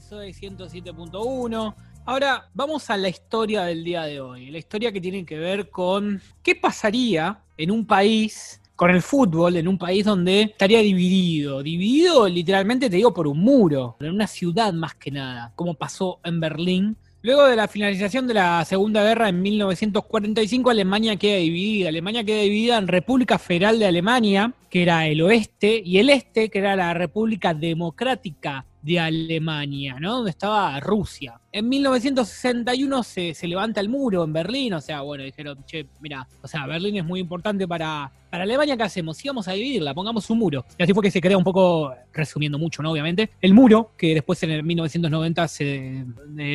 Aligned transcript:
Soy 0.00 0.32
107.1. 0.32 1.74
Ahora 2.04 2.48
vamos 2.54 2.88
a 2.88 2.96
la 2.96 3.08
historia 3.08 3.64
del 3.64 3.82
día 3.82 4.02
de 4.04 4.20
hoy. 4.20 4.50
La 4.50 4.58
historia 4.58 4.92
que 4.92 5.00
tiene 5.00 5.24
que 5.24 5.38
ver 5.38 5.70
con 5.70 6.20
qué 6.42 6.54
pasaría 6.54 7.42
en 7.56 7.70
un 7.70 7.84
país 7.84 8.60
con 8.76 8.90
el 8.90 9.02
fútbol 9.02 9.56
en 9.56 9.66
un 9.66 9.76
país 9.76 10.04
donde 10.04 10.42
estaría 10.42 10.78
dividido, 10.80 11.64
dividido 11.64 12.28
literalmente 12.28 12.88
te 12.88 12.94
digo 12.94 13.12
por 13.12 13.26
un 13.26 13.40
muro, 13.40 13.96
en 13.98 14.10
una 14.10 14.28
ciudad 14.28 14.72
más 14.72 14.94
que 14.94 15.10
nada, 15.10 15.52
como 15.56 15.74
pasó 15.74 16.20
en 16.22 16.38
Berlín. 16.38 16.96
Luego 17.20 17.48
de 17.48 17.56
la 17.56 17.66
finalización 17.66 18.28
de 18.28 18.34
la 18.34 18.64
Segunda 18.64 19.02
Guerra 19.02 19.28
en 19.30 19.42
1945, 19.42 20.70
Alemania 20.70 21.16
queda 21.16 21.38
dividida. 21.38 21.88
Alemania 21.88 22.22
queda 22.22 22.42
dividida 22.42 22.78
en 22.78 22.86
República 22.86 23.40
Federal 23.40 23.80
de 23.80 23.86
Alemania, 23.86 24.54
que 24.70 24.82
era 24.82 25.08
el 25.08 25.22
oeste, 25.22 25.82
y 25.84 25.98
el 25.98 26.10
este, 26.10 26.48
que 26.48 26.60
era 26.60 26.76
la 26.76 26.94
República 26.94 27.54
Democrática 27.54 28.64
de 28.88 28.98
Alemania, 28.98 29.98
¿no? 30.00 30.16
Donde 30.16 30.30
estaba 30.30 30.80
Rusia. 30.80 31.38
En 31.52 31.68
1961 31.68 33.02
se, 33.02 33.34
se, 33.34 33.46
levanta 33.46 33.82
el 33.82 33.90
muro 33.90 34.24
en 34.24 34.32
Berlín, 34.32 34.72
o 34.72 34.80
sea, 34.80 35.02
bueno, 35.02 35.24
dijeron, 35.24 35.62
che, 35.66 35.86
mira, 36.00 36.26
o 36.42 36.48
sea, 36.48 36.66
Berlín 36.66 36.96
es 36.96 37.04
muy 37.04 37.20
importante 37.20 37.68
para, 37.68 38.10
para 38.30 38.44
Alemania, 38.44 38.78
¿qué 38.78 38.84
hacemos? 38.84 39.18
Si 39.18 39.28
vamos 39.28 39.46
a 39.46 39.52
dividirla, 39.52 39.92
pongamos 39.92 40.30
un 40.30 40.38
muro. 40.38 40.64
Y 40.78 40.82
así 40.82 40.94
fue 40.94 41.02
que 41.02 41.10
se 41.10 41.20
crea 41.20 41.36
un 41.36 41.44
poco, 41.44 41.94
resumiendo 42.14 42.58
mucho, 42.58 42.82
¿no? 42.82 42.90
Obviamente, 42.90 43.30
el 43.42 43.52
muro, 43.52 43.92
que 43.98 44.14
después 44.14 44.42
en 44.42 44.52
el 44.52 44.62
1990 44.62 45.48
se 45.48 46.04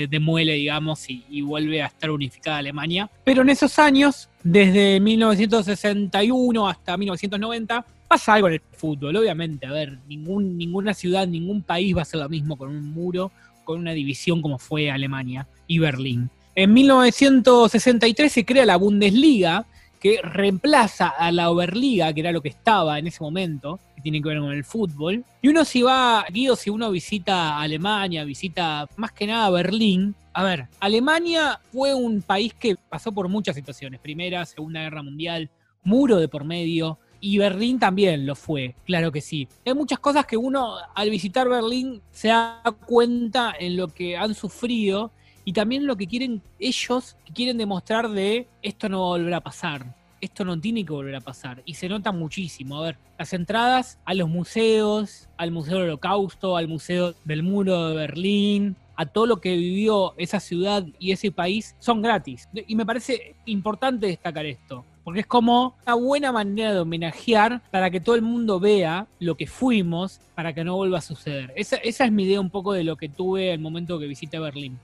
demuele, 0.09 0.53
digamos, 0.53 1.07
y, 1.11 1.25
y 1.29 1.41
vuelve 1.41 1.83
a 1.83 1.87
estar 1.87 2.09
unificada 2.09 2.57
Alemania. 2.57 3.11
Pero 3.23 3.43
en 3.43 3.49
esos 3.49 3.77
años, 3.77 4.29
desde 4.43 4.99
1961 4.99 6.67
hasta 6.67 6.97
1990, 6.97 7.85
pasa 8.07 8.33
algo 8.33 8.47
en 8.47 8.53
el 8.55 8.61
fútbol, 8.75 9.15
obviamente. 9.15 9.65
A 9.65 9.71
ver, 9.71 9.97
ningún, 10.07 10.57
ninguna 10.57 10.93
ciudad, 10.93 11.27
ningún 11.27 11.61
país 11.61 11.95
va 11.95 11.99
a 11.99 12.01
hacer 12.03 12.19
lo 12.19 12.29
mismo 12.29 12.57
con 12.57 12.69
un 12.69 12.91
muro, 12.91 13.31
con 13.63 13.79
una 13.79 13.91
división 13.91 14.41
como 14.41 14.59
fue 14.59 14.91
Alemania 14.91 15.47
y 15.67 15.79
Berlín. 15.79 16.29
En 16.55 16.73
1963 16.73 18.31
se 18.31 18.45
crea 18.45 18.65
la 18.65 18.77
Bundesliga, 18.77 19.65
que 20.03 20.19
reemplaza 20.21 21.07
a 21.07 21.31
la 21.31 21.49
Oberliga, 21.49 22.11
que 22.11 22.19
era 22.19 22.33
lo 22.33 22.41
que 22.41 22.49
estaba 22.49 22.99
en 22.99 23.07
ese 23.07 23.23
momento, 23.23 23.79
que 23.95 24.01
tiene 24.01 24.21
que 24.21 24.27
ver 24.27 24.39
con 24.39 24.51
el 24.51 24.65
fútbol. 24.65 25.23
Y 25.41 25.47
uno 25.47 25.63
si 25.63 25.81
va, 25.81 26.25
Guido, 26.29 26.57
si 26.57 26.69
uno 26.69 26.91
visita 26.91 27.57
Alemania, 27.57 28.25
visita 28.25 28.85
más 28.97 29.13
que 29.13 29.27
nada 29.27 29.49
Berlín, 29.49 30.13
a 30.33 30.43
ver, 30.43 30.67
Alemania 30.81 31.57
fue 31.71 31.93
un 31.93 32.21
país 32.21 32.53
que 32.53 32.75
pasó 32.89 33.13
por 33.13 33.29
muchas 33.29 33.55
situaciones, 33.55 34.01
Primera, 34.01 34.45
Segunda 34.45 34.81
Guerra 34.81 35.03
Mundial, 35.03 35.49
muro 35.83 36.17
de 36.17 36.27
por 36.27 36.43
medio, 36.43 36.99
y 37.21 37.37
Berlín 37.37 37.79
también 37.79 38.25
lo 38.25 38.35
fue, 38.35 38.75
claro 38.85 39.09
que 39.09 39.21
sí. 39.21 39.47
Hay 39.65 39.73
muchas 39.73 39.99
cosas 39.99 40.25
que 40.25 40.35
uno 40.35 40.75
al 40.93 41.09
visitar 41.11 41.47
Berlín 41.47 42.01
se 42.11 42.27
da 42.27 42.61
cuenta 42.85 43.55
en 43.57 43.77
lo 43.77 43.87
que 43.87 44.17
han 44.17 44.35
sufrido 44.35 45.11
y 45.45 45.53
también 45.53 45.87
lo 45.87 45.95
que 45.95 46.07
quieren 46.07 46.41
ellos, 46.59 47.17
que 47.25 47.33
quieren 47.33 47.57
demostrar 47.57 48.09
de 48.09 48.47
esto 48.61 48.89
no 48.89 49.01
va 49.01 49.05
a 49.05 49.17
volver 49.17 49.33
a 49.33 49.41
pasar. 49.41 49.95
Esto 50.21 50.45
no 50.45 50.57
tiene 50.57 50.85
que 50.85 50.93
volver 50.93 51.15
a 51.15 51.21
pasar. 51.21 51.61
Y 51.65 51.73
se 51.73 51.89
nota 51.89 52.13
muchísimo. 52.13 52.77
A 52.77 52.83
ver, 52.83 52.97
las 53.17 53.33
entradas 53.33 53.99
a 54.05 54.13
los 54.13 54.29
museos, 54.29 55.27
al 55.35 55.51
Museo 55.51 55.79
del 55.79 55.89
Holocausto, 55.89 56.55
al 56.55 56.69
Museo 56.69 57.13
del 57.25 57.43
Muro 57.43 57.89
de 57.89 57.95
Berlín, 57.95 58.77
a 58.95 59.05
todo 59.05 59.25
lo 59.25 59.41
que 59.41 59.55
vivió 59.55 60.13
esa 60.17 60.39
ciudad 60.39 60.85
y 60.97 61.11
ese 61.11 61.31
país, 61.31 61.75
son 61.79 62.01
gratis. 62.01 62.47
Y 62.67 62.75
me 62.75 62.85
parece 62.85 63.35
importante 63.45 64.07
destacar 64.07 64.45
esto 64.45 64.85
porque 65.03 65.21
es 65.21 65.25
como 65.25 65.75
una 65.85 65.95
buena 65.95 66.31
manera 66.31 66.73
de 66.73 66.79
homenajear 66.79 67.61
para 67.71 67.89
que 67.89 67.99
todo 67.99 68.15
el 68.15 68.21
mundo 68.21 68.59
vea 68.59 69.07
lo 69.19 69.35
que 69.35 69.47
fuimos 69.47 70.21
para 70.33 70.53
que 70.53 70.63
no 70.63 70.75
vuelva 70.75 70.99
a 70.99 71.01
suceder. 71.01 71.51
Esa, 71.55 71.75
esa 71.77 72.05
es 72.05 72.11
mi 72.11 72.23
idea 72.23 72.39
un 72.39 72.49
poco 72.49 72.73
de 72.73 72.83
lo 72.83 72.95
que 72.95 73.09
tuve 73.09 73.51
el 73.51 73.59
momento 73.59 73.99
que 73.99 74.07
visité 74.07 74.39
Berlín. 74.39 74.79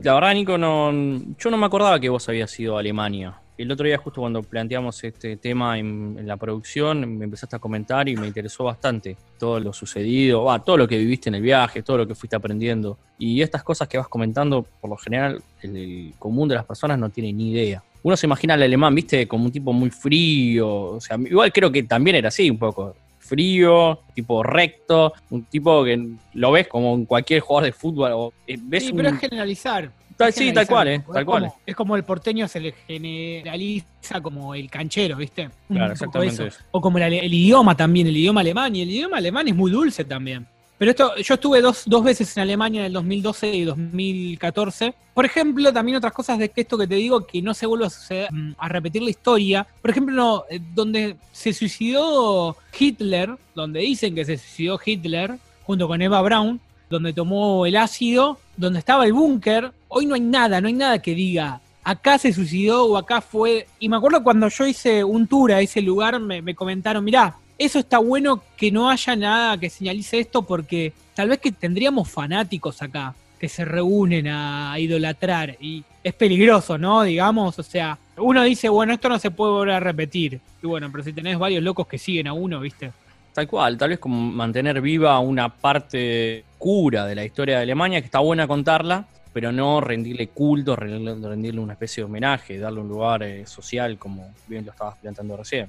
La 0.00 0.14
verdad, 0.14 0.34
Nico, 0.34 0.56
no, 0.56 0.90
yo 1.38 1.50
no 1.50 1.56
me 1.56 1.66
acordaba 1.66 2.00
que 2.00 2.08
vos 2.08 2.28
habías 2.28 2.58
ido 2.58 2.76
a 2.76 2.80
Alemania. 2.80 3.34
El 3.58 3.70
otro 3.70 3.86
día, 3.86 3.98
justo 3.98 4.20
cuando 4.22 4.42
planteamos 4.42 5.04
este 5.04 5.36
tema 5.36 5.78
en, 5.78 6.26
la 6.26 6.36
producción, 6.36 7.18
me 7.18 7.26
empezaste 7.26 7.56
a 7.56 7.58
comentar 7.58 8.08
y 8.08 8.16
me 8.16 8.26
interesó 8.26 8.64
bastante 8.64 9.16
todo 9.38 9.60
lo 9.60 9.72
sucedido, 9.72 10.44
todo 10.64 10.76
lo 10.76 10.88
que 10.88 10.96
viviste 10.96 11.28
en 11.28 11.36
el 11.36 11.42
viaje, 11.42 11.82
todo 11.82 11.98
lo 11.98 12.06
que 12.06 12.14
fuiste 12.14 12.34
aprendiendo. 12.34 12.98
Y 13.18 13.42
estas 13.42 13.62
cosas 13.62 13.86
que 13.88 13.98
vas 13.98 14.08
comentando, 14.08 14.66
por 14.80 14.90
lo 14.90 14.96
general, 14.96 15.42
el 15.60 16.14
común 16.18 16.48
de 16.48 16.54
las 16.54 16.64
personas 16.64 16.98
no 16.98 17.10
tiene 17.10 17.32
ni 17.32 17.50
idea 17.52 17.82
uno 18.02 18.16
se 18.16 18.26
imagina 18.26 18.54
al 18.54 18.62
alemán, 18.62 18.94
viste, 18.94 19.28
como 19.28 19.44
un 19.44 19.52
tipo 19.52 19.72
muy 19.72 19.90
frío. 19.90 20.68
O 20.68 21.00
sea, 21.00 21.16
igual 21.18 21.52
creo 21.52 21.70
que 21.70 21.84
también 21.84 22.16
era 22.16 22.28
así 22.28 22.50
un 22.50 22.58
poco. 22.58 22.96
Frío, 23.22 24.00
tipo 24.14 24.42
recto, 24.42 25.12
un 25.30 25.44
tipo 25.44 25.84
que 25.84 26.16
lo 26.34 26.52
ves 26.52 26.66
como 26.66 26.94
en 26.94 27.06
cualquier 27.06 27.40
jugador 27.40 27.66
de 27.66 27.72
fútbol. 27.72 28.12
O, 28.12 28.32
eh, 28.46 28.58
sí, 28.80 28.92
pero 28.92 29.10
es 29.10 29.18
generalizar. 29.18 29.90
sí, 30.32 30.52
tal 30.52 30.66
cual, 30.66 30.88
eh, 30.88 31.04
tal 31.12 31.24
cual. 31.24 31.52
Es 31.64 31.76
como 31.76 31.96
el 31.96 32.02
porteño 32.02 32.48
se 32.48 32.60
le 32.60 32.72
generaliza 32.72 34.20
como 34.20 34.54
el 34.54 34.68
canchero, 34.68 35.16
¿viste? 35.16 35.48
Claro, 35.68 35.92
exactamente. 35.92 36.48
O 36.72 36.80
como 36.80 36.98
el, 36.98 37.32
idioma 37.32 37.76
también, 37.76 38.08
el 38.08 38.16
idioma 38.16 38.40
alemán. 38.40 38.74
Y 38.74 38.82
el 38.82 38.90
idioma 38.90 39.18
alemán 39.18 39.46
es 39.46 39.54
muy 39.54 39.70
dulce 39.70 40.04
también. 40.04 40.46
Pero 40.78 40.90
esto, 40.90 41.16
yo 41.16 41.34
estuve 41.34 41.60
dos, 41.60 41.84
dos 41.86 42.02
veces 42.02 42.36
en 42.36 42.42
Alemania 42.42 42.80
en 42.80 42.86
el 42.86 42.92
2012 42.92 43.54
y 43.54 43.64
2014. 43.64 44.94
Por 45.14 45.24
ejemplo, 45.24 45.72
también 45.72 45.96
otras 45.96 46.12
cosas 46.12 46.38
de 46.38 46.50
esto 46.54 46.76
que 46.76 46.86
te 46.86 46.96
digo, 46.96 47.26
que 47.26 47.40
no 47.40 47.54
se 47.54 47.66
vuelve 47.66 47.86
a, 47.86 47.90
suceder, 47.90 48.28
a 48.58 48.68
repetir 48.68 49.02
la 49.02 49.10
historia. 49.10 49.66
Por 49.80 49.90
ejemplo, 49.90 50.44
eh, 50.50 50.60
donde 50.74 51.16
se 51.30 51.52
suicidó 51.52 52.56
Hitler, 52.76 53.36
donde 53.54 53.80
dicen 53.80 54.14
que 54.14 54.24
se 54.24 54.38
suicidó 54.38 54.80
Hitler, 54.84 55.38
junto 55.64 55.86
con 55.86 56.02
Eva 56.02 56.20
Braun, 56.22 56.60
donde 56.90 57.12
tomó 57.12 57.64
el 57.64 57.76
ácido, 57.76 58.38
donde 58.56 58.80
estaba 58.80 59.06
el 59.06 59.12
búnker, 59.12 59.72
hoy 59.88 60.06
no 60.06 60.14
hay 60.14 60.20
nada, 60.20 60.60
no 60.60 60.66
hay 60.66 60.74
nada 60.74 61.00
que 61.00 61.14
diga 61.14 61.60
acá 61.84 62.18
se 62.18 62.32
suicidó 62.32 62.84
o 62.84 62.96
acá 62.96 63.20
fue. 63.20 63.66
Y 63.78 63.88
me 63.88 63.96
acuerdo 63.96 64.22
cuando 64.22 64.48
yo 64.48 64.66
hice 64.66 65.04
un 65.04 65.26
tour 65.26 65.52
a 65.52 65.60
ese 65.60 65.80
lugar, 65.80 66.18
me, 66.20 66.42
me 66.42 66.54
comentaron, 66.54 67.04
mirá, 67.04 67.36
eso 67.64 67.78
está 67.78 67.98
bueno 67.98 68.42
que 68.56 68.70
no 68.70 68.90
haya 68.90 69.16
nada 69.16 69.58
que 69.58 69.70
señalice 69.70 70.18
esto 70.18 70.42
porque 70.42 70.92
tal 71.14 71.28
vez 71.28 71.38
que 71.38 71.52
tendríamos 71.52 72.10
fanáticos 72.10 72.82
acá 72.82 73.14
que 73.38 73.48
se 73.48 73.64
reúnen 73.64 74.28
a 74.28 74.78
idolatrar 74.78 75.56
y 75.60 75.82
es 76.04 76.14
peligroso, 76.14 76.78
¿no? 76.78 77.02
Digamos, 77.02 77.58
o 77.58 77.62
sea, 77.62 77.98
uno 78.16 78.42
dice, 78.44 78.68
bueno, 78.68 78.92
esto 78.92 79.08
no 79.08 79.18
se 79.18 79.32
puede 79.32 79.52
volver 79.52 79.74
a 79.74 79.80
repetir. 79.80 80.40
Y 80.62 80.66
bueno, 80.66 80.88
pero 80.92 81.02
si 81.02 81.12
tenés 81.12 81.38
varios 81.38 81.62
locos 81.62 81.88
que 81.88 81.98
siguen 81.98 82.28
a 82.28 82.32
uno, 82.32 82.60
¿viste? 82.60 82.92
Tal 83.32 83.48
cual, 83.48 83.78
tal 83.78 83.90
vez 83.90 83.98
como 83.98 84.30
mantener 84.30 84.80
viva 84.80 85.18
una 85.18 85.48
parte 85.48 86.44
cura 86.58 87.06
de 87.06 87.14
la 87.14 87.24
historia 87.24 87.56
de 87.56 87.62
Alemania, 87.62 88.00
que 88.00 88.06
está 88.06 88.20
buena 88.20 88.46
contarla, 88.46 89.06
pero 89.32 89.50
no 89.50 89.80
rendirle 89.80 90.28
culto, 90.28 90.76
rendirle 90.76 91.60
una 91.60 91.72
especie 91.72 92.02
de 92.02 92.04
homenaje, 92.04 92.58
darle 92.58 92.80
un 92.80 92.88
lugar 92.88 93.22
eh, 93.22 93.46
social, 93.46 93.98
como 93.98 94.32
bien 94.46 94.66
lo 94.66 94.72
estabas 94.72 94.98
planteando 94.98 95.36
recién. 95.36 95.68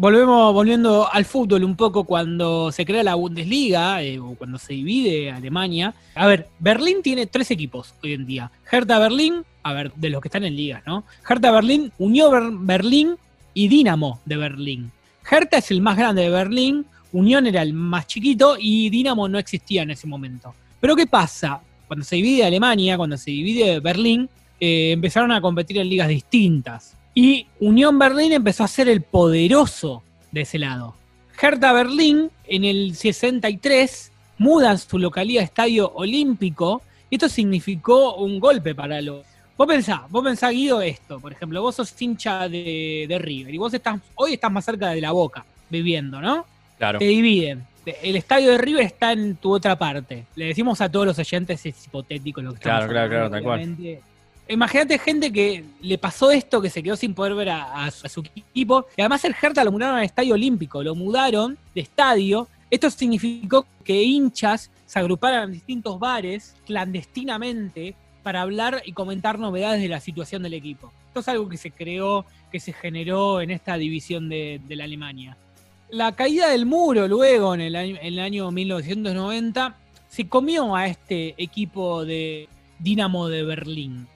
Volvemos 0.00 0.54
volviendo 0.54 1.12
al 1.12 1.24
fútbol 1.24 1.64
un 1.64 1.74
poco 1.74 2.04
cuando 2.04 2.70
se 2.70 2.86
crea 2.86 3.02
la 3.02 3.16
Bundesliga 3.16 4.00
eh, 4.00 4.20
o 4.20 4.36
cuando 4.36 4.56
se 4.56 4.74
divide 4.74 5.32
Alemania. 5.32 5.92
A 6.14 6.28
ver, 6.28 6.46
Berlín 6.60 6.98
tiene 7.02 7.26
tres 7.26 7.50
equipos 7.50 7.94
hoy 8.04 8.12
en 8.12 8.24
día. 8.24 8.48
Hertha 8.70 9.00
Berlín, 9.00 9.42
a 9.64 9.72
ver, 9.72 9.92
de 9.94 10.10
los 10.10 10.22
que 10.22 10.28
están 10.28 10.44
en 10.44 10.54
ligas, 10.54 10.84
¿no? 10.86 11.02
Hertha 11.28 11.50
Berlín, 11.50 11.90
Unión 11.98 12.64
Berlín 12.64 13.16
y 13.54 13.66
Dinamo 13.66 14.20
de 14.24 14.36
Berlín. 14.36 14.92
Hertha 15.28 15.58
es 15.58 15.72
el 15.72 15.80
más 15.80 15.96
grande 15.96 16.22
de 16.22 16.30
Berlín, 16.30 16.86
Unión 17.10 17.48
era 17.48 17.62
el 17.62 17.72
más 17.72 18.06
chiquito 18.06 18.54
y 18.56 18.90
Dinamo 18.90 19.28
no 19.28 19.36
existía 19.36 19.82
en 19.82 19.90
ese 19.90 20.06
momento. 20.06 20.54
Pero 20.78 20.94
¿qué 20.94 21.08
pasa? 21.08 21.60
Cuando 21.88 22.04
se 22.04 22.14
divide 22.14 22.44
Alemania, 22.44 22.96
cuando 22.96 23.16
se 23.16 23.32
divide 23.32 23.80
Berlín, 23.80 24.28
eh, 24.60 24.92
empezaron 24.92 25.32
a 25.32 25.40
competir 25.40 25.78
en 25.78 25.88
ligas 25.88 26.06
distintas. 26.06 26.94
Y 27.20 27.48
Unión 27.58 27.98
Berlín 27.98 28.30
empezó 28.30 28.62
a 28.62 28.68
ser 28.68 28.88
el 28.88 29.02
poderoso 29.02 30.04
de 30.30 30.42
ese 30.42 30.56
lado. 30.56 30.94
Hertha 31.36 31.72
Berlín 31.72 32.30
en 32.46 32.62
el 32.62 32.94
63 32.94 34.12
mudan 34.38 34.78
su 34.78 35.00
localidad 35.00 35.40
a 35.40 35.44
estadio 35.44 35.90
olímpico 35.96 36.80
y 37.10 37.16
esto 37.16 37.28
significó 37.28 38.14
un 38.14 38.38
golpe 38.38 38.72
para 38.72 39.00
los... 39.00 39.26
Vos 39.56 39.66
pensás, 39.66 40.02
vos 40.10 40.22
pensás, 40.22 40.52
Guido, 40.52 40.80
esto, 40.80 41.18
por 41.18 41.32
ejemplo, 41.32 41.60
vos 41.60 41.74
sos 41.74 41.92
hincha 42.00 42.48
de, 42.48 43.06
de 43.08 43.18
River 43.18 43.52
y 43.52 43.58
vos 43.58 43.74
estás, 43.74 43.98
hoy 44.14 44.34
estás 44.34 44.52
más 44.52 44.64
cerca 44.64 44.90
de 44.90 45.00
la 45.00 45.10
boca, 45.10 45.44
viviendo, 45.70 46.20
¿no? 46.20 46.46
Claro. 46.78 47.00
Te 47.00 47.06
dividen. 47.06 47.66
El 48.00 48.14
estadio 48.14 48.52
de 48.52 48.58
River 48.58 48.84
está 48.84 49.10
en 49.10 49.34
tu 49.34 49.52
otra 49.52 49.76
parte. 49.76 50.26
Le 50.36 50.44
decimos 50.44 50.80
a 50.80 50.88
todos 50.88 51.06
los 51.06 51.18
oyentes, 51.18 51.66
es 51.66 51.84
hipotético 51.84 52.40
lo 52.42 52.54
que 52.54 52.60
Claro, 52.60 52.86
claro, 52.86 53.08
claro, 53.10 53.30
tal 53.30 53.42
cual 53.42 53.76
Imagínate 54.48 54.98
gente 54.98 55.30
que 55.30 55.62
le 55.82 55.98
pasó 55.98 56.30
esto, 56.30 56.62
que 56.62 56.70
se 56.70 56.82
quedó 56.82 56.96
sin 56.96 57.12
poder 57.12 57.34
ver 57.34 57.50
a, 57.50 57.90
su, 57.90 58.20
equipo. 58.20 58.86
Y 58.96 59.02
además 59.02 59.22
el 59.26 59.34
Hertha 59.40 59.62
lo 59.62 59.72
mudaron 59.72 59.96
al 59.96 60.04
Estadio 60.04 60.34
Olímpico, 60.34 60.82
lo 60.82 60.94
mudaron 60.94 61.58
de 61.74 61.82
estadio. 61.82 62.48
Esto 62.70 62.90
significó 62.90 63.66
que 63.84 64.02
hinchas 64.02 64.70
se 64.86 64.98
agruparan 64.98 65.44
en 65.44 65.52
distintos 65.52 65.98
bares 65.98 66.54
clandestinamente 66.66 67.94
para 68.22 68.40
hablar 68.40 68.82
y 68.86 68.92
comentar 68.92 69.38
novedades 69.38 69.82
de 69.82 69.88
la 69.88 70.00
situación 70.00 70.42
del 70.42 70.54
equipo. 70.54 70.92
Esto 71.08 71.20
es 71.20 71.28
algo 71.28 71.48
que 71.48 71.58
se 71.58 71.70
creó, 71.70 72.24
que 72.50 72.58
se 72.58 72.72
generó 72.72 73.42
en 73.42 73.50
esta 73.50 73.76
división 73.76 74.30
de, 74.30 74.60
la 74.68 74.84
Alemania. 74.84 75.36
La 75.90 76.12
caída 76.12 76.48
del 76.48 76.64
muro 76.64 77.06
luego, 77.06 77.54
en 77.54 77.60
el 77.60 77.76
año, 77.76 77.96
en 78.00 78.14
el 78.14 78.18
año 78.18 78.50
1990, 78.50 79.76
se 80.08 80.26
comió 80.26 80.74
a 80.74 80.86
este 80.86 81.34
equipo 81.36 82.06
de 82.06 82.48
Dinamo 82.78 83.28
de 83.28 83.42
Berlín. 83.42 84.06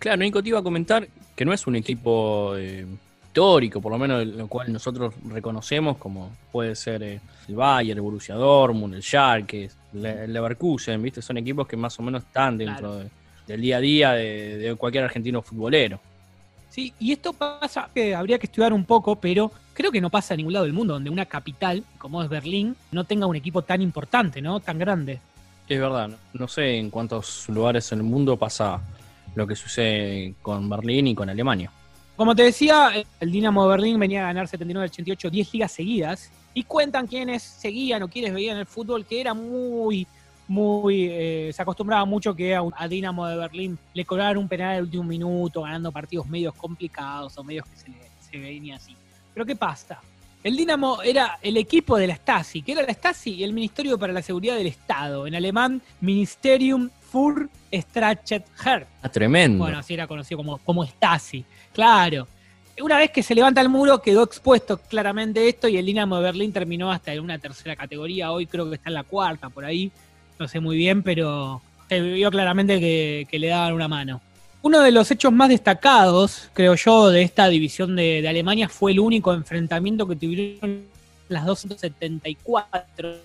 Claro, 0.00 0.16
Nico, 0.16 0.42
te 0.42 0.48
iba 0.48 0.58
a 0.58 0.62
comentar 0.62 1.06
que 1.36 1.44
no 1.44 1.52
es 1.52 1.66
un 1.66 1.76
equipo 1.76 2.56
eh, 2.56 2.86
histórico, 3.22 3.82
por 3.82 3.92
lo 3.92 3.98
menos 3.98 4.26
lo 4.26 4.48
cual 4.48 4.72
nosotros 4.72 5.12
reconocemos, 5.28 5.98
como 5.98 6.30
puede 6.50 6.74
ser 6.74 7.02
eh, 7.02 7.20
el 7.46 7.54
Bayern, 7.54 7.98
el 7.98 8.02
Borussia 8.02 8.34
Dortmund, 8.34 8.94
el 8.94 9.02
Schalke, 9.02 9.70
el 9.92 10.32
Leverkusen, 10.32 11.02
¿viste? 11.02 11.20
Son 11.20 11.36
equipos 11.36 11.68
que 11.68 11.76
más 11.76 11.98
o 11.98 12.02
menos 12.02 12.22
están 12.22 12.56
dentro 12.56 13.02
del 13.46 13.60
día 13.60 13.76
a 13.76 13.80
día 13.80 14.12
de, 14.12 14.74
cualquier 14.78 15.04
argentino 15.04 15.42
futbolero. 15.42 16.00
Sí, 16.70 16.94
y 16.98 17.12
esto 17.12 17.34
pasa, 17.34 17.90
que 17.94 18.14
habría 18.14 18.38
que 18.38 18.46
estudiar 18.46 18.72
un 18.72 18.86
poco, 18.86 19.16
pero 19.16 19.52
creo 19.74 19.92
que 19.92 20.00
no 20.00 20.08
pasa 20.08 20.32
en 20.32 20.38
ningún 20.38 20.54
lado 20.54 20.64
del 20.64 20.72
mundo 20.72 20.94
donde 20.94 21.10
una 21.10 21.26
capital, 21.26 21.84
como 21.98 22.22
es 22.22 22.30
Berlín, 22.30 22.74
no 22.90 23.04
tenga 23.04 23.26
un 23.26 23.36
equipo 23.36 23.60
tan 23.60 23.82
importante, 23.82 24.40
¿no? 24.40 24.60
Tan 24.60 24.78
grande. 24.78 25.20
Es 25.68 25.78
verdad, 25.78 26.10
no 26.32 26.48
sé 26.48 26.78
en 26.78 26.88
cuántos 26.88 27.48
lugares 27.50 27.92
en 27.92 27.98
el 27.98 28.04
mundo 28.04 28.38
pasa 28.38 28.80
lo 29.34 29.46
que 29.46 29.56
sucede 29.56 30.34
con 30.42 30.68
Berlín 30.68 31.08
y 31.08 31.14
con 31.14 31.28
Alemania. 31.30 31.70
Como 32.16 32.34
te 32.34 32.42
decía, 32.42 32.92
el 33.18 33.32
Dinamo 33.32 33.64
de 33.64 33.70
Berlín 33.70 33.98
venía 33.98 34.20
a 34.20 34.26
ganar 34.26 34.46
79-88, 34.46 35.30
10 35.30 35.54
ligas 35.54 35.72
seguidas. 35.72 36.30
Y 36.52 36.64
cuentan 36.64 37.06
quienes 37.06 37.42
seguían 37.42 38.02
o 38.02 38.08
quienes 38.08 38.34
veían 38.34 38.58
el 38.58 38.66
fútbol 38.66 39.06
que 39.06 39.20
era 39.20 39.34
muy, 39.34 40.06
muy. 40.48 41.06
Eh, 41.10 41.50
se 41.54 41.62
acostumbraba 41.62 42.04
mucho 42.04 42.34
que 42.34 42.54
a, 42.54 42.62
a, 42.76 42.88
Dinamo 42.88 43.26
de 43.26 43.36
Berlín 43.36 43.78
le 43.94 44.04
cobraran 44.04 44.36
un 44.36 44.48
penal 44.48 44.76
al 44.76 44.82
último 44.82 45.04
minuto, 45.04 45.62
ganando 45.62 45.92
partidos 45.92 46.26
medios 46.26 46.54
complicados 46.54 47.38
o 47.38 47.44
medios 47.44 47.66
que 47.66 47.76
se, 47.76 47.92
se 48.30 48.38
venía 48.38 48.76
así. 48.76 48.96
Pero 49.32 49.46
¿qué 49.46 49.54
pasa? 49.56 50.00
El 50.42 50.56
Dinamo 50.56 51.02
era 51.02 51.38
el 51.42 51.58
equipo 51.58 51.98
de 51.98 52.06
la 52.06 52.14
Stasi, 52.14 52.62
que 52.62 52.72
era 52.72 52.82
la 52.82 52.92
Stasi 52.92 53.34
y 53.34 53.44
el 53.44 53.52
Ministerio 53.52 53.98
para 53.98 54.12
la 54.12 54.22
Seguridad 54.22 54.56
del 54.56 54.68
Estado, 54.68 55.26
en 55.26 55.34
alemán 55.34 55.82
Ministerium 56.00 56.88
für 57.12 57.48
Strafrecht. 57.72 58.46
Ah, 59.02 59.08
tremendo. 59.08 59.58
Bueno, 59.58 59.78
así 59.78 59.94
era 59.94 60.06
conocido 60.06 60.38
como, 60.38 60.58
como 60.58 60.84
Stasi. 60.84 61.44
Claro. 61.74 62.26
Una 62.80 62.96
vez 62.96 63.10
que 63.10 63.22
se 63.22 63.34
levanta 63.34 63.60
el 63.60 63.68
muro, 63.68 64.00
quedó 64.00 64.22
expuesto 64.22 64.78
claramente 64.78 65.46
esto 65.46 65.68
y 65.68 65.76
el 65.76 65.84
Dinamo 65.84 66.16
de 66.16 66.22
Berlín 66.22 66.52
terminó 66.52 66.90
hasta 66.90 67.12
en 67.12 67.20
una 67.20 67.38
tercera 67.38 67.76
categoría. 67.76 68.32
Hoy 68.32 68.46
creo 68.46 68.68
que 68.70 68.76
está 68.76 68.88
en 68.88 68.94
la 68.94 69.04
cuarta, 69.04 69.50
por 69.50 69.66
ahí. 69.66 69.92
No 70.38 70.48
sé 70.48 70.60
muy 70.60 70.78
bien, 70.78 71.02
pero 71.02 71.60
se 71.90 72.00
vio 72.00 72.30
claramente 72.30 72.80
que, 72.80 73.38
le 73.38 73.48
daban 73.48 73.74
una 73.74 73.88
mano. 73.88 74.22
Uno 74.62 74.80
de 74.80 74.92
los 74.92 75.10
hechos 75.10 75.32
más 75.32 75.48
destacados, 75.48 76.50
creo 76.52 76.74
yo, 76.74 77.08
de 77.08 77.22
esta 77.22 77.48
división 77.48 77.96
de, 77.96 78.26
Alemania 78.28 78.68
fue 78.68 78.92
el 78.92 79.00
único 79.00 79.32
enfrentamiento 79.32 80.06
que 80.06 80.16
tuvieron 80.16 80.84
las 81.28 81.46
274 81.46 83.16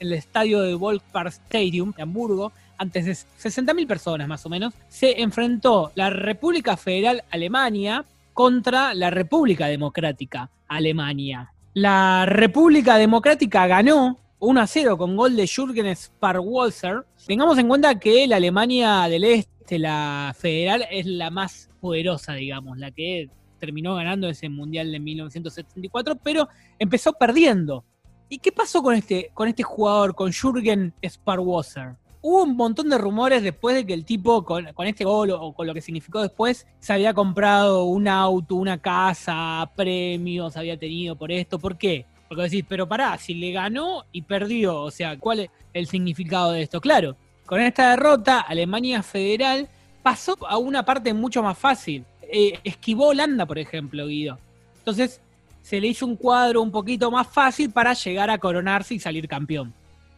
en 0.00 0.08
el 0.08 0.12
estadio 0.14 0.62
de 0.62 0.74
Volkspark 0.74 1.28
Stadium 1.28 1.92
de 1.96 2.02
Hamburgo, 2.02 2.52
antes 2.76 3.04
de 3.04 3.12
60.000 3.12 3.86
personas 3.86 4.26
más 4.26 4.44
o 4.46 4.48
menos, 4.48 4.74
se 4.88 5.22
enfrentó 5.22 5.92
la 5.94 6.10
República 6.10 6.76
Federal 6.76 7.22
Alemania 7.30 8.04
contra 8.32 8.94
la 8.94 9.10
República 9.10 9.68
Democrática 9.68 10.50
Alemania. 10.66 11.52
La 11.74 12.26
República 12.26 12.96
Democrática 12.96 13.66
ganó 13.66 14.18
1 14.40 14.60
a 14.60 14.66
0 14.66 14.98
con 14.98 15.16
gol 15.16 15.36
de 15.36 15.46
Jürgen 15.46 15.94
Sparwalser. 15.94 17.04
Tengamos 17.26 17.58
en 17.58 17.68
cuenta 17.68 17.98
que 17.98 18.26
la 18.26 18.36
Alemania 18.36 19.08
del 19.08 19.24
Este, 19.24 19.53
la 19.70 20.34
federal, 20.38 20.86
es 20.90 21.06
la 21.06 21.30
más 21.30 21.70
poderosa, 21.80 22.34
digamos, 22.34 22.78
la 22.78 22.90
que 22.90 23.28
terminó 23.58 23.94
ganando 23.94 24.28
ese 24.28 24.48
mundial 24.48 24.92
de 24.92 25.00
1974, 25.00 26.16
pero 26.16 26.48
empezó 26.78 27.12
perdiendo. 27.12 27.84
¿Y 28.28 28.38
qué 28.38 28.52
pasó 28.52 28.82
con 28.82 28.94
este, 28.94 29.30
con 29.34 29.48
este 29.48 29.62
jugador, 29.62 30.14
con 30.14 30.32
Jürgen 30.32 30.92
Sparwalser? 31.06 31.96
hubo 32.26 32.44
un 32.44 32.56
montón 32.56 32.88
de 32.88 32.96
rumores 32.96 33.42
después 33.42 33.76
de 33.76 33.84
que 33.84 33.92
el 33.92 34.06
tipo, 34.06 34.46
con, 34.46 34.66
este 34.86 35.04
gol 35.04 35.30
o 35.30 35.52
con 35.52 35.66
lo 35.66 35.74
que 35.74 35.82
significó 35.82 36.22
después, 36.22 36.66
se 36.80 36.94
había 36.94 37.12
comprado 37.12 37.84
un 37.84 38.08
auto, 38.08 38.54
una 38.54 38.78
casa, 38.78 39.70
premios, 39.76 40.56
había 40.56 40.78
tenido 40.78 41.16
por 41.16 41.30
esto. 41.30 41.58
¿Por 41.58 41.76
qué? 41.76 42.06
Porque 42.26 42.44
decís, 42.44 42.64
pero 42.66 42.88
pará, 42.88 43.18
si 43.18 43.34
le 43.34 43.52
ganó 43.52 44.06
y 44.10 44.22
perdió, 44.22 44.80
o 44.80 44.90
sea, 44.90 45.18
¿cuál 45.18 45.40
es 45.40 45.50
el 45.74 45.86
significado 45.86 46.52
de 46.52 46.62
esto? 46.62 46.80
Claro, 46.80 47.14
con 47.46 47.60
esta 47.60 47.90
derrota, 47.90 48.40
Alemania 48.40 49.02
Federal 49.02 49.68
pasó 50.02 50.36
a 50.48 50.58
una 50.58 50.84
parte 50.84 51.12
mucho 51.12 51.42
más 51.42 51.58
fácil. 51.58 52.04
Eh, 52.22 52.58
esquivó 52.64 53.08
Holanda, 53.08 53.46
por 53.46 53.58
ejemplo, 53.58 54.06
Guido. 54.06 54.38
Entonces, 54.78 55.20
se 55.62 55.80
le 55.80 55.88
hizo 55.88 56.06
un 56.06 56.16
cuadro 56.16 56.60
un 56.62 56.70
poquito 56.70 57.10
más 57.10 57.26
fácil 57.26 57.70
para 57.70 57.94
llegar 57.94 58.30
a 58.30 58.38
coronarse 58.38 58.94
y 58.94 58.98
salir 58.98 59.28
campeón. 59.28 59.72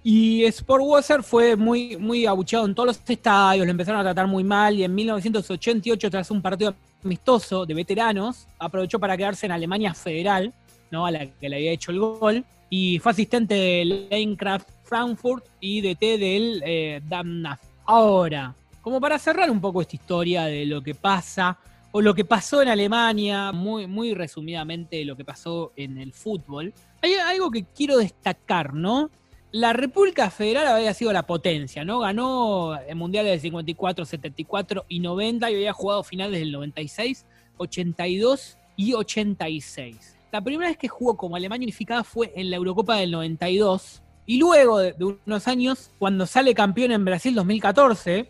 Y 0.08 0.46
Sportwasser 0.52 1.20
fue 1.24 1.56
muy, 1.56 1.96
muy 1.96 2.26
abucheado 2.26 2.64
en 2.64 2.76
todos 2.76 2.86
los 2.86 3.10
estadios, 3.10 3.66
lo 3.66 3.70
empezaron 3.72 4.00
a 4.00 4.04
tratar 4.04 4.28
muy 4.28 4.44
mal 4.44 4.76
y 4.76 4.84
en 4.84 4.94
1988, 4.94 6.08
tras 6.12 6.30
un 6.30 6.40
partido 6.40 6.76
amistoso 7.04 7.66
de 7.66 7.74
veteranos, 7.74 8.46
aprovechó 8.56 9.00
para 9.00 9.16
quedarse 9.16 9.46
en 9.46 9.52
Alemania 9.52 9.94
Federal, 9.94 10.54
¿no? 10.92 11.06
a 11.06 11.10
la 11.10 11.26
que 11.26 11.48
le 11.48 11.56
había 11.56 11.72
hecho 11.72 11.90
el 11.90 11.98
gol, 11.98 12.44
y 12.70 13.00
fue 13.00 13.10
asistente 13.10 13.56
del 13.56 14.06
Eintracht 14.10 14.68
Frankfurt 14.84 15.44
y 15.58 15.80
DT 15.80 16.00
del 16.18 16.62
eh, 16.64 17.02
Damnaf. 17.08 17.58
Ahora, 17.84 18.54
como 18.82 19.00
para 19.00 19.18
cerrar 19.18 19.50
un 19.50 19.60
poco 19.60 19.80
esta 19.80 19.96
historia 19.96 20.44
de 20.44 20.66
lo 20.66 20.84
que 20.84 20.94
pasa 20.94 21.58
o 21.90 22.00
lo 22.00 22.14
que 22.14 22.24
pasó 22.24 22.62
en 22.62 22.68
Alemania, 22.68 23.50
muy, 23.50 23.88
muy 23.88 24.14
resumidamente 24.14 25.04
lo 25.04 25.16
que 25.16 25.24
pasó 25.24 25.72
en 25.74 25.98
el 25.98 26.12
fútbol, 26.12 26.72
hay 27.02 27.14
algo 27.14 27.50
que 27.50 27.64
quiero 27.64 27.98
destacar, 27.98 28.72
¿no? 28.72 29.10
La 29.52 29.72
República 29.72 30.30
Federal 30.30 30.66
había 30.66 30.92
sido 30.94 31.12
la 31.12 31.26
potencia, 31.26 31.84
¿no? 31.84 32.00
Ganó 32.00 32.78
el 32.78 32.96
Mundial 32.96 33.26
del 33.26 33.40
54, 33.40 34.04
74 34.04 34.84
y 34.88 35.00
90 35.00 35.50
y 35.50 35.54
había 35.54 35.72
jugado 35.72 36.02
finales 36.02 36.40
del 36.40 36.52
96, 36.52 37.24
82 37.56 38.58
y 38.76 38.92
86. 38.94 40.16
La 40.32 40.42
primera 40.42 40.68
vez 40.68 40.76
que 40.76 40.88
jugó 40.88 41.16
como 41.16 41.36
Alemania 41.36 41.64
unificada 41.64 42.04
fue 42.04 42.32
en 42.36 42.50
la 42.50 42.56
Eurocopa 42.56 42.96
del 42.96 43.12
92 43.12 44.02
y 44.26 44.38
luego 44.38 44.78
de, 44.78 44.94
unos 45.24 45.48
años, 45.48 45.90
cuando 45.98 46.26
sale 46.26 46.52
campeón 46.52 46.90
en 46.90 47.04
Brasil 47.04 47.34
2014, 47.34 48.28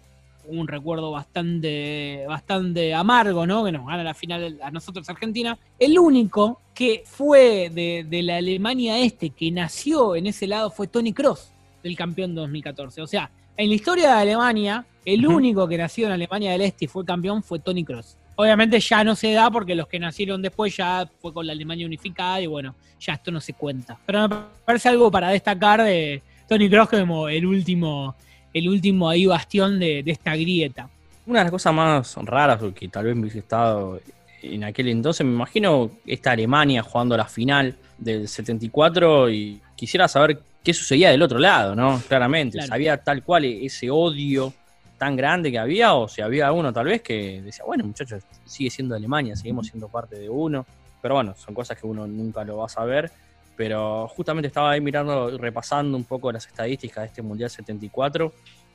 un 0.49 0.69
recuerdo 0.69 1.11
bastante, 1.11 2.25
bastante 2.27 2.95
amargo, 2.95 3.47
¿no? 3.47 3.65
Que 3.65 3.73
nos 3.73 3.87
gana 3.87 4.05
la 4.05 4.15
final 4.15 4.59
a 4.63 4.71
nosotros 4.71 5.09
Argentina. 5.09 5.59
El 5.79 5.99
único 5.99 6.61
que 6.75 7.03
fue 7.07 7.71
de, 7.71 8.23
la 8.23 8.37
Alemania 8.37 8.99
este, 8.99 9.31
que 9.31 9.51
nació 9.51 10.15
en 10.17 10.27
ese 10.27 10.47
lado, 10.47 10.71
fue 10.71 10.87
Tony 10.87 11.13
Cross, 11.13 11.53
del 11.83 11.97
campeón 11.97 12.35
2014. 12.35 13.03
O 13.03 13.07
sea, 13.07 13.31
en 13.57 13.69
la 13.69 13.75
historia 13.75 14.15
de 14.15 14.21
Alemania, 14.21 14.87
el 15.05 15.27
único 15.27 15.67
que 15.67 15.79
nació 15.79 16.07
en 16.07 16.13
Alemania 16.13 16.53
del 16.53 16.61
Este 16.63 16.85
y 16.85 16.89
fue 16.89 17.05
campeón 17.05 17.43
fue 17.43 17.59
Tony 17.59 17.85
Cross. 17.85 18.19
Obviamente 18.35 18.79
ya 18.81 19.03
no 19.03 19.17
se 19.17 19.33
da 19.33 19.51
porque 19.51 19.75
los 19.75 19.89
que 19.89 19.99
nacieron 19.99 20.43
después 20.43 20.77
ya 20.77 21.09
fue 21.21 21.33
con 21.33 21.47
la 21.47 21.55
Alemania 21.55 21.87
unificada 21.87 22.41
y 22.43 22.47
bueno, 22.47 22.75
ya 23.01 23.15
esto 23.15 23.31
no 23.31 23.41
se 23.41 23.55
cuenta. 23.55 23.99
Pero 24.05 24.29
me 24.29 24.37
parece 24.65 24.91
algo 24.91 25.11
para 25.11 25.31
destacar 25.31 25.83
de 25.83 26.23
Tony 26.47 26.69
Cross 26.69 26.91
como 26.91 27.29
el 27.29 27.47
último 27.47 28.15
el 28.59 28.71
último 28.71 29.11
ahí 29.11 29.27
bastión 29.27 29.79
de, 29.79 30.03
esta 30.07 30.35
grieta. 30.35 30.89
Una 31.27 31.41
de 31.41 31.45
las 31.45 31.51
cosas 31.51 31.75
más 31.75 32.15
raras 32.23 32.59
que 32.75 32.89
tal 32.89 33.05
vez 33.05 33.15
me 33.15 33.23
hubiese 33.23 33.41
estado 33.41 34.01
en 34.41 34.65
aquel 34.65 34.89
entonces, 34.89 35.27
me 35.27 35.33
imagino 35.33 35.91
esta 36.07 36.31
Alemania 36.31 36.83
jugando 36.83 37.17
la 37.17 37.27
final 37.27 37.77
del 37.99 38.27
74 38.27 39.29
y 39.31 39.61
quisiera 39.75 40.09
saber 40.09 40.41
qué 40.65 40.73
sucedía 40.73 41.11
del 41.11 41.21
otro 41.21 41.39
lado, 41.39 41.75
¿no? 41.75 42.01
Claramente, 42.09 42.63
¿sabía 42.63 42.97
tal 42.97 43.23
cual 43.23 43.45
ese 43.45 43.91
odio 43.91 44.55
tan 44.97 45.17
grande 45.17 45.51
que 45.51 45.59
había 45.59 45.93
o 45.95 46.09
si 46.09 46.23
había 46.23 46.51
uno 46.53 46.73
tal 46.73 46.87
vez 46.87 47.03
que 47.03 47.43
decía, 47.43 47.65
bueno 47.67 47.85
muchachos, 47.85 48.23
sigue 48.47 48.71
siendo 48.71 48.95
Alemania, 48.95 49.37
seguimos 49.37 49.67
siendo 49.67 49.89
parte 49.89 50.19
de 50.19 50.31
uno, 50.31 50.65
pero 51.03 51.17
bueno, 51.17 51.35
son 51.37 51.55
cosas 51.55 51.79
que 51.79 51.87
uno 51.87 52.07
nunca 52.07 52.43
lo 52.45 52.57
va 52.59 52.67
a 52.67 52.71
saber, 52.71 53.11
pero 53.57 54.07
justamente 54.09 54.49
estaba 54.49 54.73
ahí 54.73 54.81
mirando, 54.81 55.37
repasando 55.39 55.97
un 55.97 56.05
poco 56.05 56.31
las 56.31 56.47
estadísticas 56.47 57.03
de 57.03 57.07
este 57.07 57.23
Mundial 57.23 57.49
74 57.49 58.33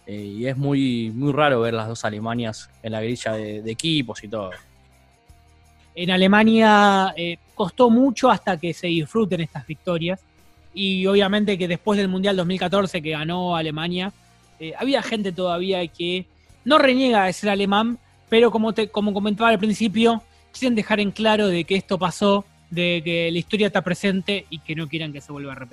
eh, 0.08 0.16
y 0.16 0.48
es 0.48 0.58
muy, 0.58 1.12
muy 1.14 1.32
raro 1.32 1.62
ver 1.62 1.74
las 1.74 1.88
dos 1.88 2.04
Alemanias 2.04 2.70
en 2.82 2.92
la 2.92 3.02
grilla 3.02 3.34
de, 3.34 3.72
equipos 3.72 4.24
y 4.24 4.28
todo. 4.28 4.52
En 5.94 6.10
Alemania 6.10 7.14
eh, 7.16 7.38
costó 7.54 7.90
mucho 7.90 8.32
hasta 8.32 8.58
que 8.58 8.74
se 8.74 8.88
disfruten 8.88 9.42
estas 9.42 9.68
victorias 9.68 10.20
y 10.74 11.06
obviamente 11.06 11.58
que 11.58 11.68
después 11.68 11.98
del 11.98 12.08
Mundial 12.08 12.36
2014 12.36 13.02
que 13.02 13.12
ganó 13.12 13.56
Alemania, 13.56 14.12
eh, 14.60 14.74
había 14.78 15.04
gente 15.04 15.32
todavía 15.32 15.86
que 15.88 16.26
no 16.66 16.78
reniega 16.78 17.26
de 17.26 17.34
ser 17.34 17.50
alemán, 17.50 18.00
pero 18.30 18.52
como, 18.52 18.74
te, 18.74 18.88
como 18.88 19.14
comentaba 19.14 19.50
al 19.50 19.60
principio, 19.60 20.24
quieren 20.58 20.76
dejar 20.76 21.00
en 21.00 21.12
claro 21.12 21.48
de 21.48 21.66
que 21.66 21.76
esto 21.76 21.98
pasó 21.98 22.46
de 22.72 23.02
que 23.06 23.30
la 23.32 23.38
historia 23.38 23.68
está 23.68 23.84
presente 23.84 24.48
y 24.50 24.60
que 24.60 24.76
no 24.76 24.88
quieran 24.88 25.14
que 25.14 25.22
se 25.22 25.32
vuelva 25.32 25.52
a 25.52 25.56
repetir. 25.56 25.70